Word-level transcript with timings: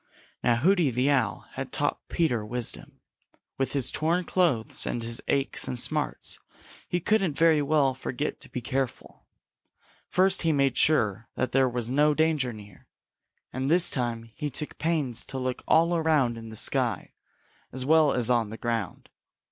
Now 0.43 0.55
Hooty 0.55 0.89
the 0.89 1.11
Owl 1.11 1.45
had 1.51 1.71
taught 1.71 2.07
Peter 2.07 2.43
wisdom. 2.43 3.01
With 3.59 3.73
his 3.73 3.91
torn 3.91 4.23
clothes 4.23 4.87
and 4.87 5.03
his 5.03 5.21
aches 5.27 5.67
and 5.67 5.77
smarts 5.77 6.39
he 6.87 6.99
couldn't 6.99 7.37
very 7.37 7.61
well 7.61 7.93
forget 7.93 8.39
to 8.39 8.49
be 8.49 8.61
careful. 8.61 9.27
First 10.09 10.41
he 10.41 10.51
made 10.51 10.75
sure 10.75 11.27
that 11.35 11.51
there 11.51 11.69
was 11.69 11.91
no 11.91 12.15
danger 12.15 12.51
near, 12.51 12.87
and 13.53 13.69
this 13.69 13.91
time 13.91 14.23
he 14.23 14.49
took 14.49 14.79
pains 14.79 15.23
to 15.25 15.37
look 15.37 15.61
all 15.67 15.95
around 15.95 16.35
in 16.35 16.49
the 16.49 16.55
sky 16.55 17.11
as 17.71 17.85
well 17.85 18.11
as 18.11 18.31
on 18.31 18.49
the 18.49 18.57
ground. 18.57 19.07